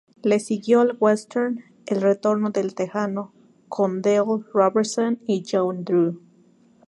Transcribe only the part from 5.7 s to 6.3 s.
Dru.